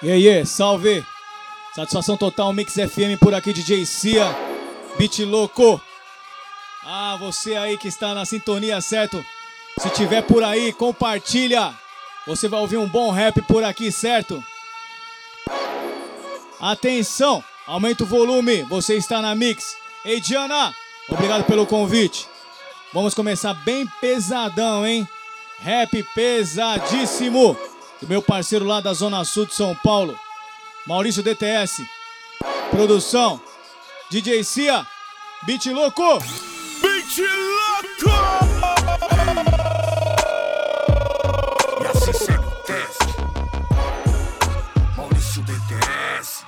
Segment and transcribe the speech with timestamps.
[0.00, 1.04] E aí, salve!
[1.74, 4.32] Satisfação total, Mix FM por aqui, DJ Cia,
[4.96, 5.80] Beat Louco.
[6.84, 9.24] Ah, você aí que está na sintonia, certo?
[9.80, 11.74] Se tiver por aí, compartilha.
[12.28, 14.42] Você vai ouvir um bom rap por aqui, certo?
[16.60, 19.76] Atenção, aumenta o volume, você está na Mix.
[20.04, 20.72] Ei, Diana,
[21.08, 22.28] obrigado pelo convite.
[22.92, 25.08] Vamos começar bem pesadão, hein?
[25.58, 27.58] Rap pesadíssimo
[28.00, 30.18] do meu parceiro lá da Zona Sul de São Paulo,
[30.86, 31.86] Maurício DTS.
[32.70, 33.40] Produção,
[34.10, 34.86] DJ Cia,
[35.44, 36.18] Beat Louco.
[36.80, 38.18] Beat Louco!
[41.82, 42.32] E assim.
[44.96, 46.44] Maurício DTS.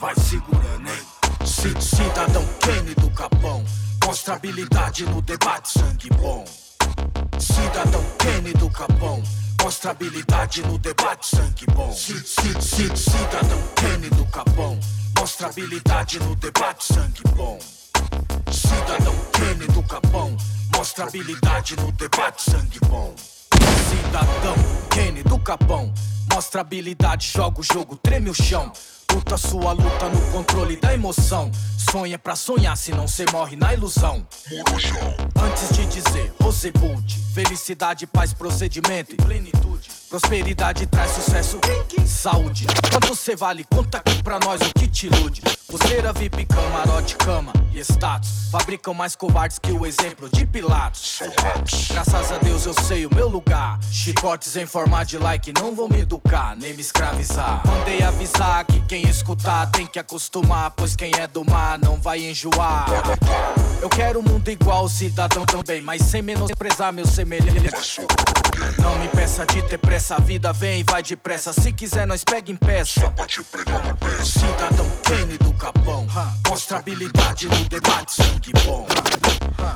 [0.00, 1.18] Vai segurando, hein?
[1.80, 3.64] Cidadão Kenny do Capão.
[4.04, 6.44] Mostra habilidade no debate, sangue bom.
[7.38, 9.22] Cidadão Kenny do Capão.
[9.62, 11.92] Mostra habilidade no debate, sangue bom.
[11.92, 14.78] Cidadão Kenny do Capão.
[15.18, 17.58] Mostra habilidade no debate, sangue bom.
[18.50, 20.36] Cidadão Kenny do Capão.
[20.74, 23.14] Mostra habilidade no debate, sangue bom.
[23.90, 24.56] Cidadão
[24.90, 25.92] Kenny do Capão.
[26.32, 28.72] Mostra habilidade, joga o jogo, treme o chão.
[29.12, 31.50] Luta sua luta no controle da emoção.
[31.90, 34.26] Sonha pra sonhar, se não cê morre na ilusão.
[35.40, 39.88] Antes de dizer, Rosebud, felicidade, paz, procedimento e plenitude.
[40.08, 41.60] Prosperidade traz sucesso,
[42.06, 42.66] saúde.
[42.90, 43.64] Quanto cê vale?
[43.64, 45.42] Conta aqui pra nós o que te ilude.
[45.68, 48.48] Pulseira VIP, camarote, cama e status.
[48.50, 51.18] Fabricam mais covardes que o exemplo de Pilatos.
[51.90, 53.78] Graças a Deus eu sei o meu lugar.
[53.92, 57.60] Chicotes em forma de like não vão me educar, nem me escravizar.
[57.66, 62.24] Mandei avisar que quem escutar tem que acostumar, pois quem é do mar não vai
[62.24, 62.86] enjoar.
[63.80, 68.00] Eu quero um mundo igual cidadão também, mas sem menosprezar meu semelhante.
[68.82, 71.52] Não me peça de ter pressa, a vida vem e vai depressa.
[71.52, 73.12] Se quiser, nós pega em peça.
[74.24, 76.06] Cidadão Kenny do Capão,
[76.48, 78.86] mostra habilidade no debate, sangue bom.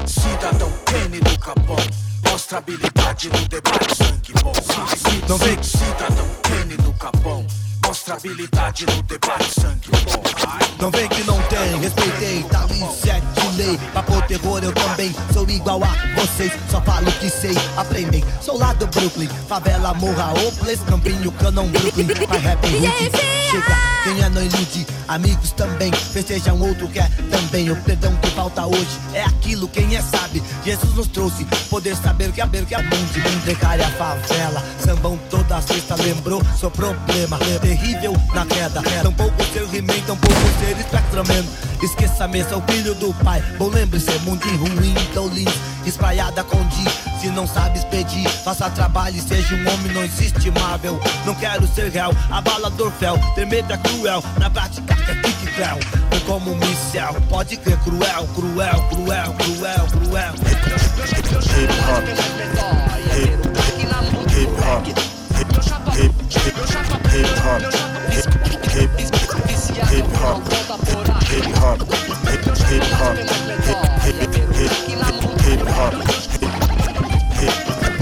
[0.06, 1.76] Cidadão Kenny do Capão,
[2.28, 4.52] mostra habilidade no debate, sangue bom.
[5.62, 7.46] Cidadão Kenny do Capão.
[7.92, 9.90] Mostra habilidade no debate, sangue.
[10.80, 13.78] Não vem que não tem, respeitei, tá ali sete lei.
[13.92, 16.52] Papo terror eu também sou igual a vocês.
[16.70, 18.24] Só falo que sei, aprendem.
[18.40, 22.06] Sou lá do Brooklyn, favela, morra, Oples, Campinho, Canon, Brooklyn.
[22.28, 23.10] Vai rap rude,
[23.50, 24.86] chega, quem é não ilude.
[25.08, 27.70] Amigos também, festejam outro quer também.
[27.70, 30.42] O perdão que falta hoje é aquilo, quem é sabe.
[30.64, 33.42] Jesus nos trouxe poder saber que é saber que é mundo.
[33.44, 36.42] Precária favela, sambão toda sexta, lembrou?
[36.58, 37.38] Seu problema,
[37.82, 38.80] terrível na queda.
[39.02, 41.44] Tampouco ser He-Man, tampouco ser Spectraman.
[41.82, 43.42] Esqueça a mesa, o filho do pai.
[43.58, 45.52] Bom, lembre-se, mundo ruim, então lins,
[45.84, 46.84] espalhada com Di.
[47.20, 51.00] Se não sabes pedir, faça trabalho e seja um homem, não existe Marvel.
[51.26, 55.78] Não quero ser réu, abalador fel, ter medo é cruel, na prática é kick cruel.
[56.10, 60.34] Foi como um missel, pode crer cruel, cruel, cruel, cruel, cruel.
[61.52, 62.61] Hip
[67.52, 67.62] hop,
[68.12, 68.26] hip
[68.72, 68.90] hip
[69.90, 70.40] hip hop,
[71.28, 71.80] hip hop,
[72.28, 73.16] hip hip hop,
[74.02, 74.74] hip hip hip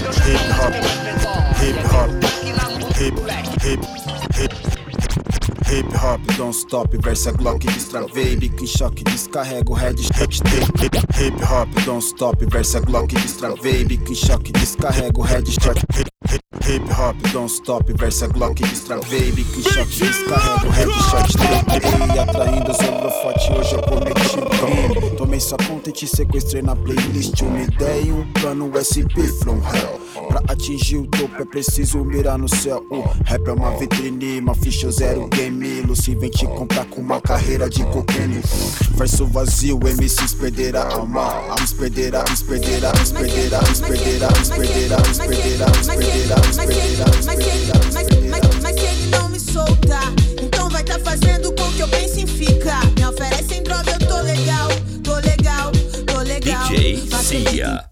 [0.07, 2.09] hop, hip hop, hip hop,
[2.95, 3.15] hip
[3.61, 3.83] hip
[4.35, 4.51] hip
[5.67, 10.33] Hip hop, don't stop, versa Glock, destravei, bico em choque, descarrego, head hip
[11.17, 16.10] Hip hop, don't stop, versa Glock, destravei, bico em choque, descarrego, head hip
[16.71, 23.51] Hip hop, don't stop, versa Glock, bico em choque, descarrego, headshot, trepei, atraindo os holofote,
[23.51, 25.17] hoje eu cometi crime.
[25.17, 29.57] Tomei sua conta e te sequestrei na playlist, uma ideia e um plano SP from
[29.57, 30.00] hell.
[30.61, 32.85] Atingir o topo é preciso mirar no céu.
[32.91, 35.81] O rap é uma vitrine, uma ficha zero game.
[35.81, 38.39] Lucy vem te comprar com uma carreira de cocaine.
[38.91, 41.33] Verso vazio, MCs perderá a alma.
[41.57, 45.87] Eles perderá, eles perderá, eles perderá, eles perderá, eles perderá, eles perderá, eles perderá, eles
[45.87, 48.29] Mas se ele, perderá, eles mas se ele, perderá, mas, perderá.
[48.29, 50.13] mas, mas se ele não me soltar,
[50.43, 52.85] então vai tá fazendo com que eu pense em ficar.
[52.95, 54.69] Me oferecem droga, eu tô legal,
[55.03, 55.71] tô legal,
[56.05, 56.69] tô legal.
[56.69, 57.90] DJ Cia.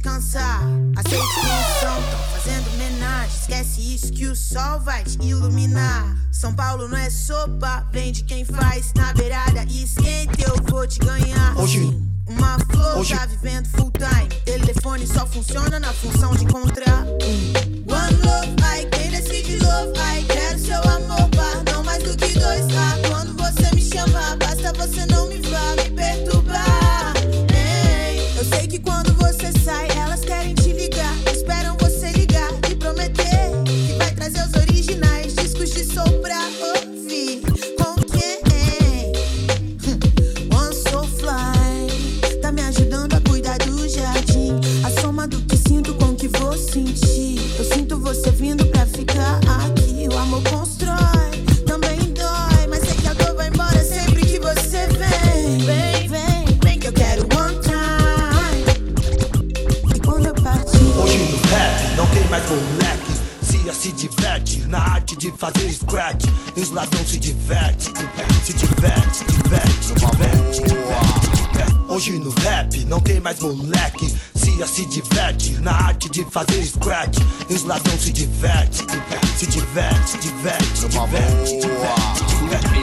[0.00, 0.62] cansar.
[0.96, 1.34] Aceite
[1.80, 3.36] são, tão fazendo homenagem.
[3.40, 6.16] Esquece isso que o sol vai te iluminar.
[6.30, 8.92] São Paulo não é sopa, vem de quem faz.
[8.94, 11.56] Na beirada, esquenta, eu vou te ganhar.
[11.58, 12.00] Hoje.
[12.28, 14.28] Uma flor Hoje- tá vivendo full time.
[14.44, 17.04] Telefone só funciona na função de encontrar.
[17.04, 22.32] One love, ai, quem decide love, ai, quero seu amor, par, não mais do que
[22.38, 22.64] dois.
[22.76, 25.41] Ah, quando você me chamar, basta você não me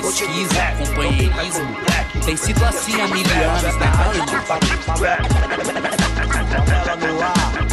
[0.02, 1.76] Pesquisa, companheirismo.
[2.26, 3.76] Tem sido assim há mil anos,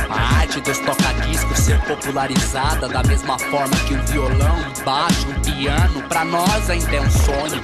[0.08, 5.40] A arte dos tocadiscos ser popularizada da mesma forma que o violão, o baixo, o
[5.40, 7.60] piano, pra nós ainda é um sonho.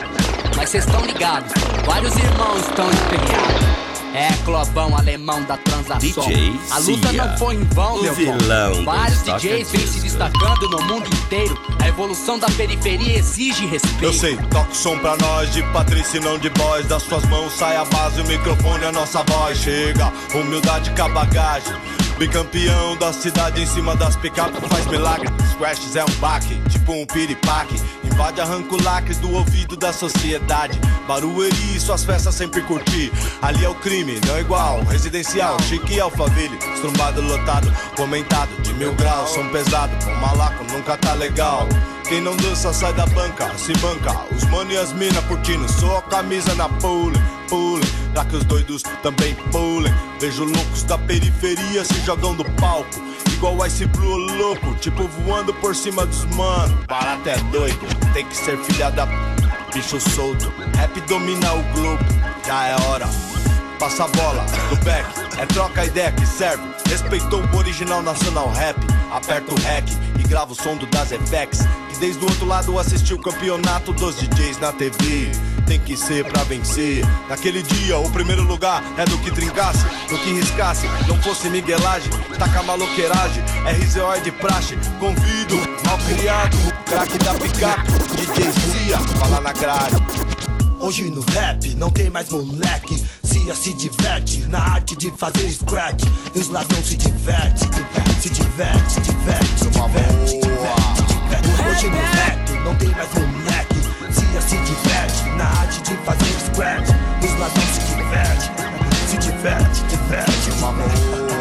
[0.56, 1.52] Mas vocês estão ligados,
[1.87, 3.92] vários irmãos estão empenhados.
[4.14, 5.99] É, Clobão alemão da transação.
[5.99, 8.85] DJ A luta Cia, não foi em vão, o meu vilão.
[8.85, 11.59] Vários DJs vêm se destacando no mundo inteiro.
[11.81, 14.05] A evolução da periferia exige respeito.
[14.05, 16.87] Eu sei, toca o som pra nós de Patrícia e não de boys.
[16.87, 19.59] Das suas mãos sai a base, o microfone, a nossa voz.
[19.59, 21.73] Chega, humildade com a bagagem.
[22.19, 25.29] Bicampeão da cidade em cima das picapes faz milagre.
[25.53, 27.81] Scratches é um baque, tipo um piripaque.
[28.12, 30.79] Invade, arranca o lacre do ouvido da sociedade.
[31.09, 33.11] Barueri, suas festas sempre curti.
[33.41, 34.81] Ali é o crime, não igual.
[34.85, 36.59] Residencial, chique e alfaville.
[36.75, 38.50] Estrumbado, lotado, comentado.
[38.62, 39.93] De mil graus, som pesado.
[40.05, 41.67] Com malaco nunca tá legal.
[42.06, 44.26] Quem não dança sai da banca, se banca.
[44.31, 47.19] Os mano e as mina curtindo, só a camisa na pule,
[47.49, 47.87] pule.
[48.12, 49.93] Pra que os doidos também pulem.
[50.20, 53.03] Vejo loucos da periferia se jogando do palco.
[53.43, 56.79] Igual Ice Blue louco, tipo voando por cima dos mano.
[56.87, 57.77] Barato é doido,
[58.15, 59.12] tem que ser filha da p-
[59.75, 60.53] bicho solto.
[60.77, 62.05] Rap domina o globo,
[62.47, 63.06] já é hora.
[63.82, 65.05] Passa a bola do back,
[65.40, 66.62] é troca ideia que serve.
[66.88, 68.76] Respeitou o original nacional rap.
[69.11, 69.84] Aperta o rec
[70.20, 71.67] e grava o som do Das FX.
[71.90, 75.32] Que desde o outro lado assistiu o campeonato dos DJs na TV.
[75.67, 77.05] Tem que ser pra vencer.
[77.29, 80.87] Naquele dia, o primeiro lugar é do que trincasse, do que riscasse.
[81.08, 83.43] Não fosse miguelagem, taca maloqueiragem.
[83.67, 84.79] RZO é de praxe.
[85.00, 86.56] Convido, mal criado,
[86.87, 87.93] craque da picape.
[88.14, 89.96] DJ Cia, fala na grade.
[90.79, 93.05] Hoje no rap não tem mais moleque
[93.43, 96.05] Cia se diverte na arte de fazer scratch.
[96.33, 100.49] E os ladrões se diverte Se diverte, se diverte, diverte, diverte.
[101.69, 103.81] Hoje no rap não tem mais moleque.
[104.13, 106.91] Cia se diverte na arte de fazer scratch.
[107.20, 108.51] E os ladrões se diverte
[109.08, 111.31] Se diverte, diverte, diverte.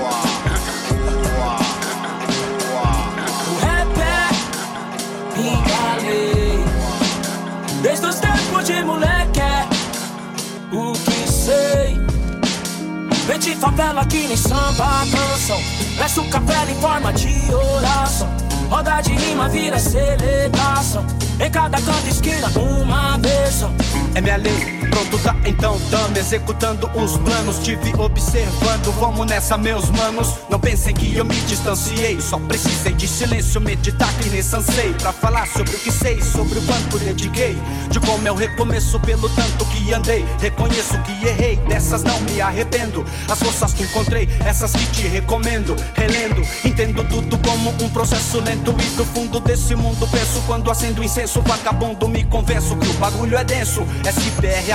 [13.61, 15.61] Favela que nem samba canção.
[15.97, 18.27] Peço capela em forma de oração.
[18.69, 21.05] Roda de rima vira celebração.
[21.39, 23.73] Em cada canto esquina uma versão
[24.13, 29.89] É minha lei, pronto tá então dando Executando os planos, tive observando Vamos nessa meus
[29.89, 30.35] manos.
[30.49, 35.11] Não pensem que eu me distanciei Só precisei de silêncio, meditar que nem sansei Pra
[35.11, 37.57] falar sobre o que sei, sobre o quanto dediquei.
[37.89, 40.25] De como eu recomeço pelo tanto que andei.
[40.39, 43.05] Reconheço que errei, dessas não me arrependo.
[43.29, 45.75] As forças que encontrei, essas que te recomendo.
[45.95, 48.75] Relendo, entendo tudo como um processo lento.
[48.79, 53.37] E do fundo desse mundo penso quando acendo incenso Vagabundo me convenço que o bagulho
[53.37, 53.85] é denso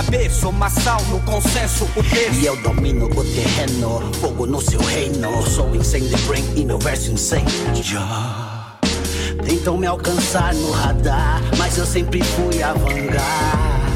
[0.07, 4.81] SPRAB, sou massal no consenso O texto E eu domino o terreno, fogo no seu
[4.81, 5.43] reino.
[5.49, 7.13] Sou the brain e meu verso.
[7.75, 8.79] Já
[9.45, 13.87] tentam me alcançar no radar, mas eu sempre fui a vanguard.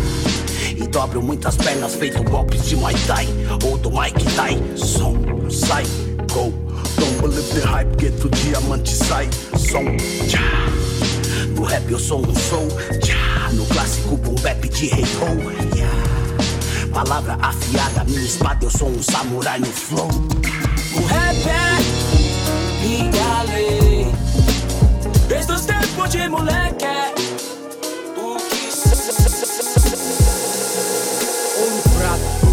[0.76, 3.28] E dobro muitas pernas, feito golpes de Muay Thai
[3.64, 5.16] ou do Mike Tyson.
[5.48, 5.84] Sai,
[6.32, 6.52] go,
[6.98, 9.84] don't believe the hype, get to diamante, sai, som.
[10.28, 10.79] Já.
[11.60, 12.68] No rap eu sou um soul.
[13.52, 16.88] No clássico boom bap de hey ho, yeah.
[16.90, 20.08] Palavra afiada, minha espada, eu sou um samurai no flow.
[20.08, 24.06] O rap é minha lei.
[25.28, 26.99] Desde os tempos de moleque.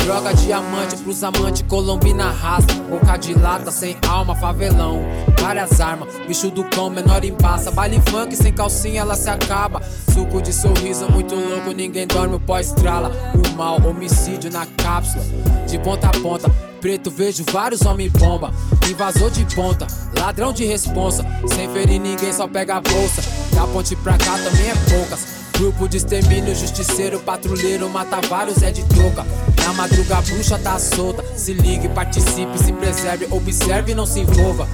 [0.07, 2.73] Droga diamante pros amantes, colombina rasta.
[2.75, 5.01] Boca de lata, sem alma, favelão.
[5.37, 7.71] Várias armas, bicho do cão, menor embaça.
[7.71, 9.81] Baile funk, sem calcinha, ela se acaba.
[10.13, 13.11] Suco de sorriso, muito louco, ninguém dorme, o pó estrala.
[13.35, 15.25] O mal, homicídio na cápsula,
[15.67, 16.49] de ponta a ponta.
[16.79, 18.53] Preto, vejo vários homens bomba.
[18.89, 19.87] Invasor de ponta,
[20.17, 21.25] ladrão de responsa.
[21.47, 23.21] Sem ferir ninguém, só pega a bolsa.
[23.53, 25.35] Da ponte pra cá também é poucas.
[25.57, 29.25] Grupo de extermínio, justiceiro, patrulheiro, mata vários, é de troca.
[29.67, 31.25] Na madruga a bruxa tá solta.
[31.36, 34.65] Se ligue, participe, se preserve, observe e não se envolva.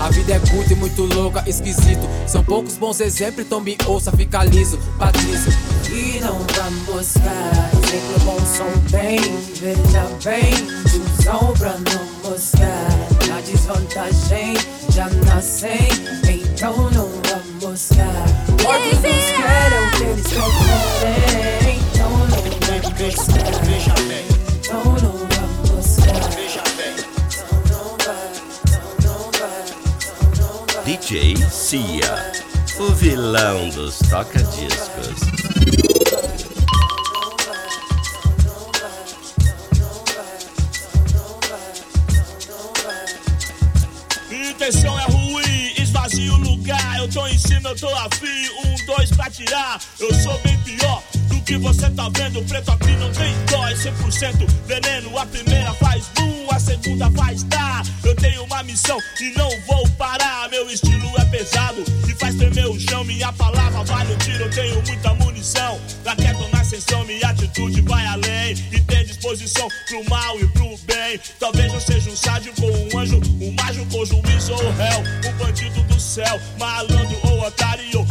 [0.00, 2.08] A vida é curta e muito louca, esquisito.
[2.26, 5.52] São poucos bons exemplos, então me ouça, fica liso, Patrício.
[5.90, 9.20] E não vamos buscar exemplo bom som bem,
[9.60, 10.54] veja bem,
[10.88, 12.88] tiozão pra não moscar.
[13.28, 14.54] Na desvantagem
[14.88, 15.88] já nascem,
[16.26, 18.24] então não vamos buscar.
[18.48, 23.62] Nos querem o que eles preferem, então não vamos buscar.
[23.64, 24.37] Veja bem,
[30.88, 32.32] DJ Cia,
[32.78, 35.20] o vilão dos toca-discos.
[44.30, 46.96] Intenção é ruim, esvazia o lugar.
[46.96, 48.48] Eu tô em cima, eu tô afim.
[48.64, 49.78] Um, dois pra tirar.
[50.00, 52.42] Eu sou bem pior do que você tá vendo.
[52.48, 55.18] Preto aqui não tem dó, é 100% veneno.
[55.18, 56.06] A primeira faz
[56.58, 57.82] a segunda faz tá.
[58.02, 60.48] Eu tenho uma missão e não vou parar.
[60.50, 63.04] Meu estilo é pesado e faz tremer o chão.
[63.04, 65.80] Minha palavra vale o tiro, eu tenho muita munição.
[66.02, 68.56] Pra detonar ascensão, minha atitude vai além.
[68.72, 71.20] E tem disposição pro mal e pro bem.
[71.38, 75.30] Talvez eu seja um sádio com um anjo, um mágico com juiz ou réu.
[75.30, 78.04] Um bandido do céu, malandro ou otário.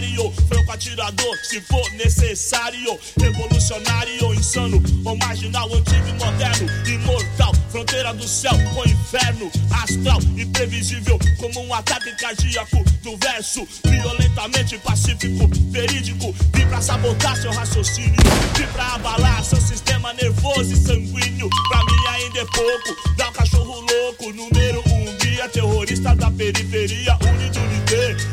[0.00, 2.98] Sanguinário, franco atirador, se for necessário.
[3.20, 6.66] Revolucionário, insano ou marginal, antigo e moderno.
[6.86, 9.50] Imortal, fronteira do céu com inferno.
[9.70, 13.66] Astral, imprevisível, como um ataque cardíaco do verso.
[13.84, 16.34] Violentamente pacífico, verídico.
[16.54, 18.16] Vim pra sabotar seu raciocínio.
[18.56, 21.50] Vim pra abalar seu sistema nervoso e sanguíneo.
[21.68, 23.16] Pra mim ainda é pouco.
[23.16, 25.48] Dá um cachorro louco, número um guia.
[25.48, 27.79] Terrorista da periferia, unidade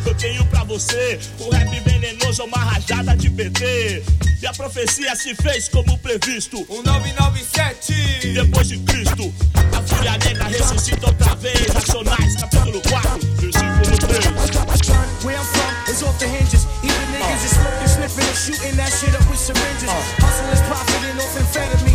[0.05, 4.03] Eu tenho pra você um rap venenoso, uma rajada de PT.
[4.39, 6.57] E a profecia se fez como previsto.
[6.69, 9.33] Um 997 Depois de Cristo,
[9.75, 11.73] a fúria negra ressuscita outra vez.
[11.73, 15.25] Racionais, capítulo 4, versículo 3.
[15.25, 16.67] Where I'm from is off the hinges.
[16.83, 19.89] Even niggas is smoking, sniffing, and shooting that shit up with syringes.
[20.21, 21.86] Hustle is profiting off.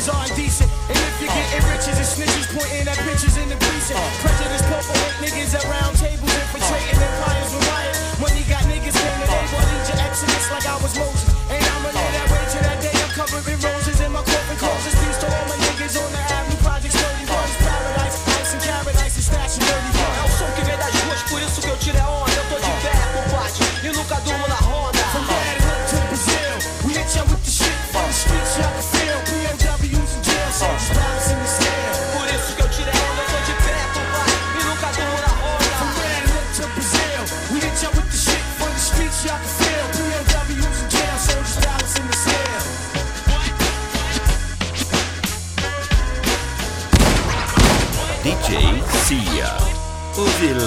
[0.00, 0.69] is indecent.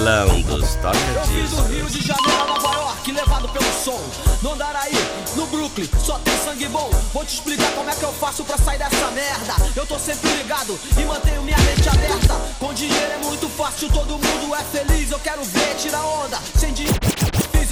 [0.04, 0.76] O dos
[1.14, 3.98] Eu vim do Rio de Janeiro a Nova York, levado pelo som.
[4.42, 4.92] No Andaraí,
[5.34, 6.90] no Brooklyn, só tem sangue bom.
[7.14, 9.54] Vou te explicar como é que eu faço pra sair dessa merda.
[9.74, 12.34] Eu tô sempre ligado e mantenho minha mente aberta.
[12.58, 15.10] Com dinheiro é muito fácil, todo mundo é feliz.
[15.10, 16.38] Eu quero ver, tira onda.
[16.54, 16.98] Sem dinheiro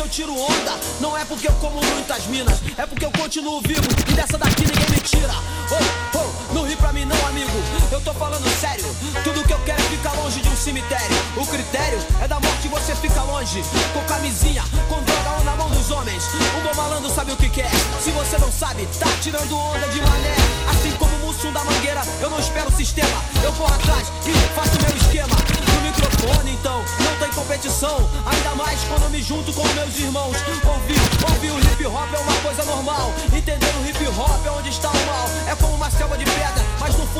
[0.02, 0.78] eu tiro onda.
[1.00, 3.82] Não é porque eu como muitas minas, é porque eu continuo vivo.
[4.10, 5.35] E dessa daqui ninguém me tira.
[5.71, 7.50] Oh, oh, não ri pra mim não, amigo.
[7.90, 8.85] Eu tô falando sério.
[9.25, 11.16] Tudo que eu quero é ficar longe de um cemitério.
[11.37, 13.62] O critério é da morte você fica longe.
[13.92, 16.25] Com camisinha, com droga ou na mão dos homens.
[16.56, 17.71] Um bom malandro sabe o que quer.
[18.00, 20.35] Se você não sabe, tá tirando onda de mané.
[20.71, 23.23] Assim como o Mussum da Mangueira, eu não espero o sistema.
[23.42, 25.81] Eu corro atrás e faço meu esquema.
[26.02, 28.11] No microfone, então, não tem competição.
[28.26, 30.37] Ainda mais quando me junto com meus irmãos.
[30.64, 33.12] Ouvir, ouvir o hip hop é uma coisa normal.
[33.32, 35.28] Entender o hip hop é onde está o mal.
[35.49, 36.16] É como uma selva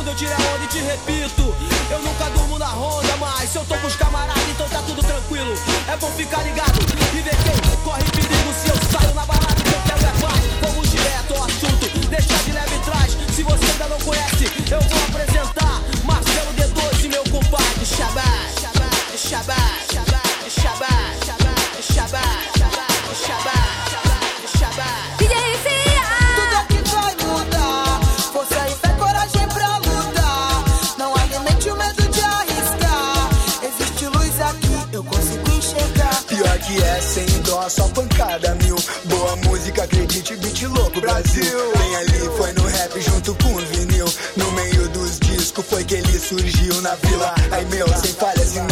[0.03, 1.55] mundo eu tiro a onda e te repito.
[1.91, 5.01] Eu nunca durmo na ronda, mas se eu tô com os camaradas, então tá tudo
[5.01, 5.55] tranquilo.
[5.89, 6.79] É bom ficar ligado
[7.15, 9.55] e ver quem corre perigo se eu saio na balada.
[9.55, 10.41] Que eu quero é paz.
[10.61, 13.17] Vamos direto ao assunto, deixa de leve trás.
[13.33, 15.81] Se você ainda não conhece, eu vou apresentar
[36.63, 38.77] que é, sem dó, só pancada mil.
[39.05, 41.73] Boa música, acredite, beat louco, Brasil.
[41.77, 44.07] Bem ali, foi no rap junto com vinil.
[44.37, 47.35] No meio dos discos foi que ele surgiu na vila.
[47.51, 48.72] Aí meu, sem falha, se não entendeu.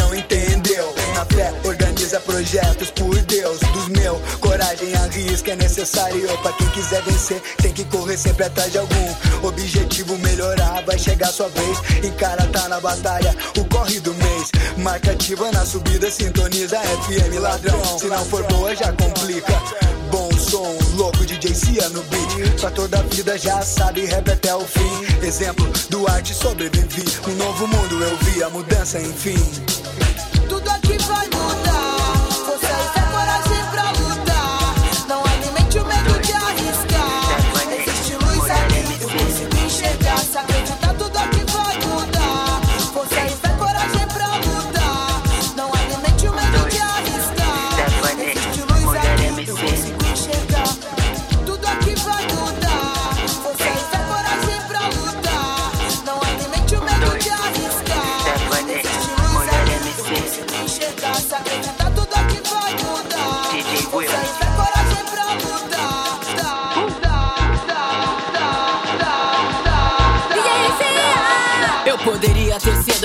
[2.01, 3.59] fé, organiza projetos por Deus.
[3.59, 6.27] Dos meu, coragem, arrisca, é necessário.
[6.41, 10.17] Pra quem quiser vencer, tem que correr sempre atrás de algum objetivo.
[10.17, 11.77] Melhorar, vai chegar sua vez.
[12.03, 14.51] Encara, tá na batalha, o corre do mês.
[14.77, 17.99] Marca ativa na subida, sintoniza FM ladrão.
[17.99, 19.53] Se não for boa, já complica.
[20.11, 22.59] Bom som, louco DJ Cia no beat.
[22.59, 25.25] Pra toda a vida já sabe, rap até o fim.
[25.25, 27.03] Exemplo do arte sobrevivi.
[27.27, 29.80] Um novo mundo eu vi, a mudança enfim.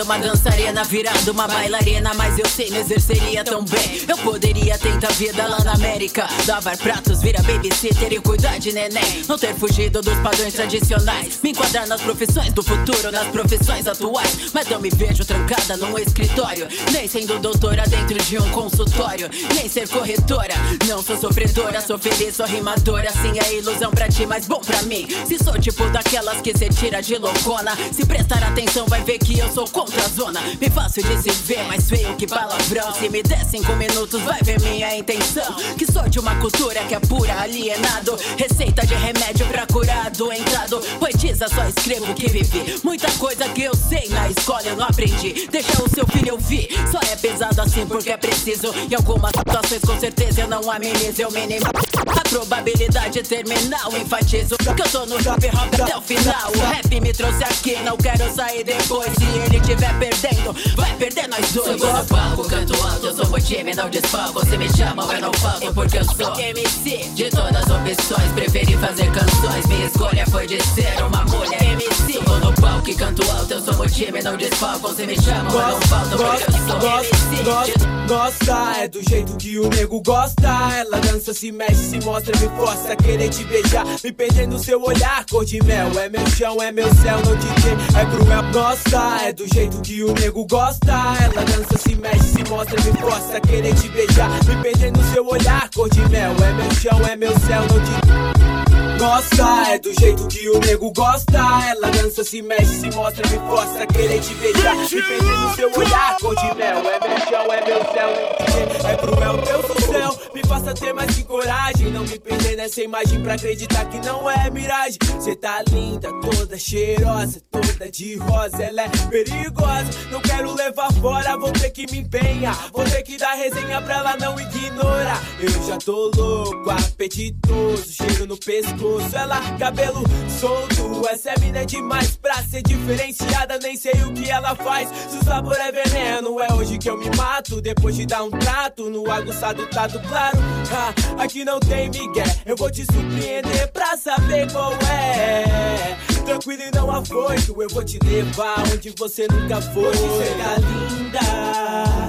[0.02, 4.02] Uma dançarina, virado uma bailarina, mas eu sei, me exerceria tão bem.
[4.06, 9.24] Eu poderia tentar vida lá na América, lavar pratos, virar babysitter e cuidar de neném.
[9.28, 14.52] Não ter fugido dos padrões tradicionais, me enquadrar nas profissões do futuro, nas profissões atuais.
[14.52, 19.68] Mas não me vejo trancada num escritório, nem sendo doutora dentro de um consultório, nem
[19.68, 20.54] ser corretora.
[20.86, 23.10] Não sou sofredora, sou feliz, sou rimadora.
[23.12, 25.06] Sim, é ilusão pra ti, mas bom pra mim.
[25.26, 29.38] Se sou tipo daquelas que cê tira de loucona, se prestar atenção, vai ver que
[29.38, 30.40] eu sou a zona.
[30.74, 32.92] Fácil de se ver, mais feio que palavrão.
[32.92, 35.54] Se me der cinco minutos, vai ver minha intenção.
[35.76, 38.16] Que sou de uma cultura que é pura alienado.
[38.36, 40.80] Receita de remédio pra curar doentado.
[40.98, 42.80] Poetisa, só escrevo que vivi.
[42.84, 45.48] Muita coisa que eu sei na escola eu não aprendi.
[45.50, 46.68] Deixa o seu filho ouvir.
[46.90, 48.74] Só é pesado assim porque é preciso.
[48.90, 51.22] Em algumas situações, com certeza, eu não amenizo.
[51.22, 53.92] Eu minimo a probabilidade terminal.
[53.96, 56.50] Enfatizo que eu tô no hip hop até o final.
[56.54, 59.10] O rap me trouxe aqui, não quero sair depois.
[59.14, 61.80] Se ele tiver perdendo, vai perder nós dois.
[61.80, 64.44] Subo no palco, canto alto, eu sou o time, não desfalco.
[64.46, 67.10] Se me chamam, eu não falto porque eu sou MC.
[67.14, 69.66] De todas as opções, preferi fazer canções.
[69.66, 72.12] Minha escolha foi de ser uma mulher MC.
[72.12, 74.94] Subo no palco e canto alto, eu sou o time, não desfalco.
[74.94, 77.42] Se me chamam, eu não falto porque eu sou MC.
[77.44, 80.48] Gosta, gosta, é do jeito que o nego gosta.
[80.76, 83.84] Ela dança, se mexe, se mostra, me força a querer te beijar.
[84.02, 85.90] Me perder no seu olhar, cor de mel.
[85.98, 88.42] É meu chão, é meu céu, não te tem, é cruel.
[88.52, 90.92] Gosta, é do jeito que o nego gosta.
[91.22, 94.30] Ela dança, se mexe, se mostra, me força a querer te beijar.
[94.44, 96.32] Me perder no seu olhar, cor de mel.
[96.32, 100.90] É meu chão, é meu céu, não te Gosta, é do jeito que o nego
[100.92, 101.38] gosta.
[101.68, 104.76] Ela dança, se mexe, se mostra, me força a querer te beijar.
[104.76, 106.78] Me perder no seu olhar, cor de mel.
[106.78, 110.18] É meu chão, é meu céu, não te é cruel, Deus do céu.
[110.34, 111.90] Me faça ter mais de coragem.
[111.90, 112.35] Não me perder
[112.66, 114.98] nessa imagem pra acreditar que não é miragem.
[115.20, 118.60] Cê tá linda, toda cheirosa, toda de rosa.
[118.60, 121.38] Ela é perigosa, não quero levar fora.
[121.38, 125.22] Vou ter que me empenhar, vou ter que dar resenha pra ela não ignorar.
[125.38, 129.16] Eu já tô louco, apetitoso, cheiro no pescoço.
[129.16, 130.02] Ela, cabelo
[130.40, 131.06] solto.
[131.08, 133.58] Essa é mina demais pra ser diferenciada.
[133.62, 134.88] Nem sei o que ela faz.
[135.08, 137.60] Se o sabor é veneno, é hoje que eu me mato.
[137.60, 140.36] Depois de dar um trato no aguçado, tato claro.
[140.72, 142.24] Ha, aqui não tem migué.
[142.44, 145.96] Eu vou te surpreender pra saber qual é.
[146.24, 149.94] Tranquilo e não afoito, eu vou te levar onde você nunca foi.
[149.94, 151.18] Você tá linda,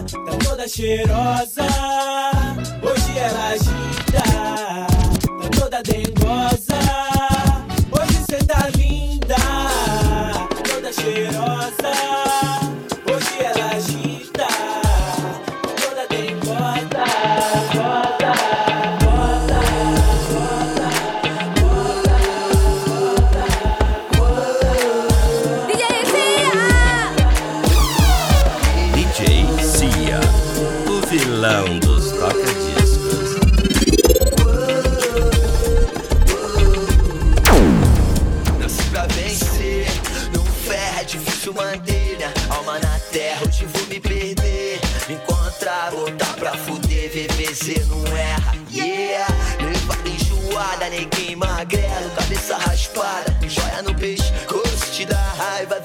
[0.10, 1.63] tá toda cheirosa.
[2.81, 4.23] Hoje ela agita,
[5.41, 6.57] tá toda dengosa.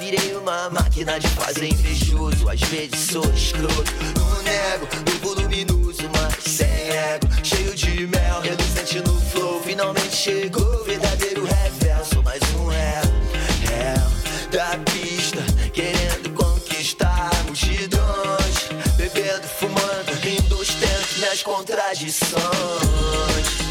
[0.02, 2.48] Virei uma máquina de fazer invejoso.
[2.48, 7.28] Às vezes sou escroto, não nego, no voluminoso, mas sem ego.
[7.44, 9.62] Cheio de mel, reluzente no flow.
[9.62, 13.04] Finalmente chegou, verdadeiro reverso, mais um réu,
[13.68, 14.02] réu
[14.50, 15.38] da pista,
[15.72, 18.70] querendo conquistar multidões.
[18.96, 23.61] Bebendo, fumando, rindo, ostento minhas contradições.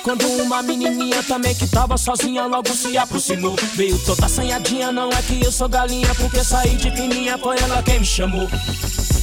[0.00, 3.56] Quando uma menininha também que tava sozinha logo se aproximou.
[3.74, 7.82] Veio toda assanhadinha, não é que eu sou galinha, porque saí de fininha, foi ela
[7.82, 8.48] quem me chamou.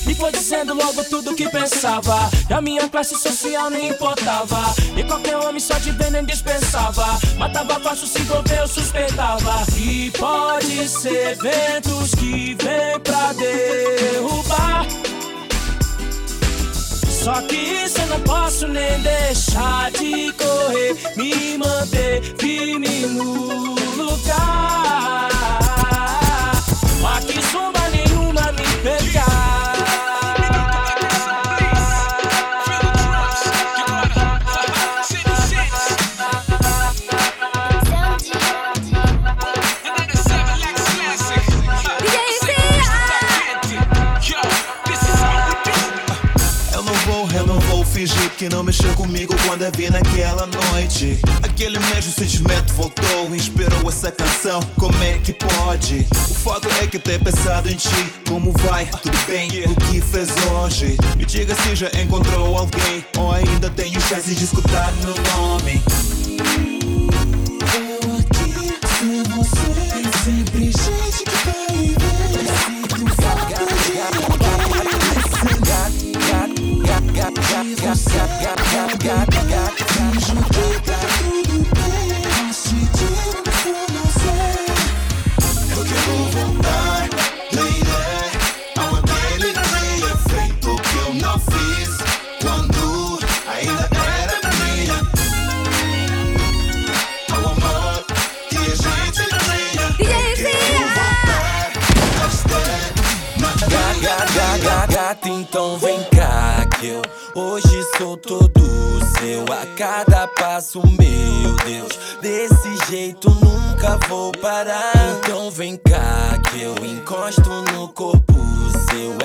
[0.07, 2.29] E foi dizendo logo tudo que pensava.
[2.49, 4.75] E a minha classe social nem importava.
[4.95, 7.19] E qualquer homem só de ver nem dispensava.
[7.37, 9.65] Matava fácil se envolver, eu suspeitava.
[9.77, 14.85] E pode ser ventos que vem pra derrubar.
[17.09, 19.64] Só que isso eu não posso nem deixar
[52.15, 54.61] Sentimento voltou, inspirou essa canção.
[54.79, 56.07] Como é que pode?
[56.13, 57.89] O fato é que ter pensado em ti.
[58.29, 58.85] Como vai?
[58.85, 59.49] Tudo bem?
[59.65, 60.95] O que fez hoje?
[61.17, 65.83] Me diga se já encontrou alguém ou ainda tenho chance de escutar meu nome.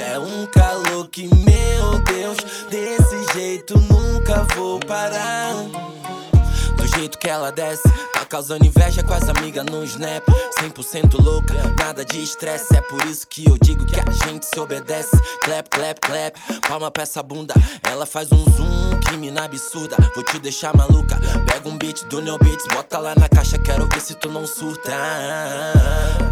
[0.00, 2.38] É um calor que, meu Deus
[2.70, 5.54] Desse jeito nunca vou parar
[6.80, 7.83] do jeito que ela desce,
[8.14, 10.26] tá causando inveja com as amigas no snap.
[10.59, 12.74] 100% louca, nada de estresse.
[12.74, 15.11] É por isso que eu digo que a gente se obedece.
[15.42, 17.52] Clap, clap, clap, palma pra essa bunda.
[17.83, 19.96] Ela faz um zoom, que mina absurda.
[20.14, 21.20] Vou te deixar maluca.
[21.46, 23.59] Pega um beat do Neo Beats, bota lá na caixa.
[23.59, 24.92] Quero ver se tu não surta.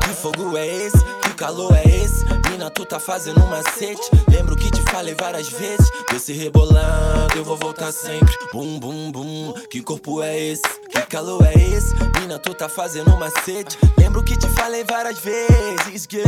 [0.01, 1.18] Que fogo é esse?
[1.39, 2.25] Calor é esse?
[2.51, 4.03] Mina, tu tá fazendo um macete.
[4.29, 5.89] Lembro que te falei várias vezes.
[6.11, 8.37] Desse rebolando, eu vou voltar sempre.
[8.53, 9.55] Bum, bum, bum.
[9.71, 10.65] Que corpo é esse?
[10.91, 11.95] Que calor é esse?
[12.19, 13.79] Mina, tu tá fazendo um macete.
[13.97, 16.27] Lembro que te falei várias vezes, girl.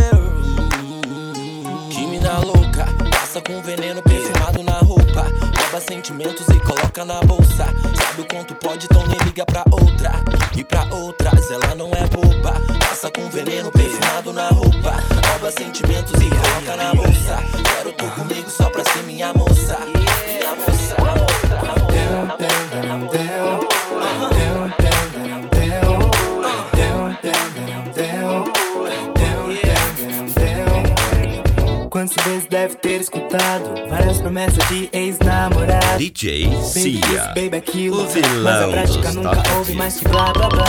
[1.90, 5.23] Que mina louca, passa com veneno perfumado na roupa.
[5.23, 7.66] Rouba sentimentos e coloca na bolsa.
[7.96, 10.23] Sabe o quanto pode, então nem liga pra outra.
[10.57, 12.55] E pra outras, ela não é boba.
[12.81, 14.97] Passa com veneno perfumado na roupa.
[15.31, 17.39] Rouba sentimentos e coloca na bolsa.
[17.77, 19.79] Quero tu comigo só pra ser minha moça.
[19.87, 20.97] Minha moça,
[21.91, 22.70] minha moça.
[32.11, 35.99] Quantas vezes deve ter escutado Várias promessas de ex-namorado.
[35.99, 38.03] DJ Cia, baby aquilo.
[38.03, 40.66] o Mas a vilão prática nunca ouve mais que blá blá blá.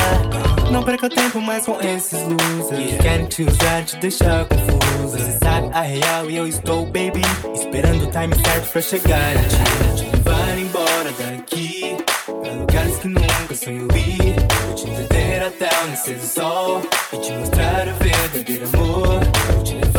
[0.71, 3.01] Não perca tempo mais com esses losers.
[3.01, 5.17] Querem te usar, te deixar confusa.
[5.17, 7.21] Você sabe a real e eu estou, baby
[7.53, 9.35] Esperando o time certo pra chegar.
[9.35, 14.35] A ti Te levar embora daqui Pra lugares que nunca sonhei.
[14.65, 16.81] Vou te entender até o nascer do sol
[17.13, 19.90] E te mostrar o verdadeiro amor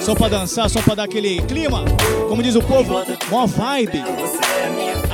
[0.00, 1.84] Só pra dançar, só pra dar aquele clima.
[2.28, 4.02] Como diz o povo, mó vibe.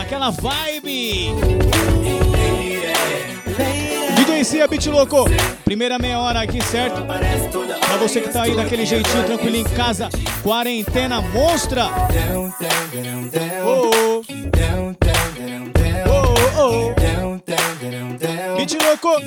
[0.01, 1.31] Aquela vibe.
[4.17, 5.27] DJ Cia Beat Louco.
[5.65, 7.03] Primeira meia hora aqui, certo?
[7.05, 10.09] Pra você que tá aí daquele jeitinho tranquilo em casa.
[10.43, 11.89] Quarentena monstra.
[18.91, 18.97] Oh.
[18.97, 19.21] Beat Louco.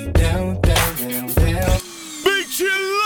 [2.24, 3.01] Beat Louco.